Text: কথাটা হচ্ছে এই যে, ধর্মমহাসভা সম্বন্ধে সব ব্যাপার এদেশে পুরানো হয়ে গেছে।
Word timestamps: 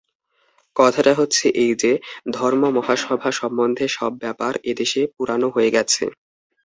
কথাটা 0.75 1.13
হচ্ছে 1.13 1.45
এই 1.63 1.73
যে, 1.75 1.91
ধর্মমহাসভা 2.33 3.29
সম্বন্ধে 3.31 3.85
সব 3.89 4.11
ব্যাপার 4.23 4.53
এদেশে 4.71 5.01
পুরানো 5.15 5.47
হয়ে 5.49 5.69
গেছে। 5.71 6.03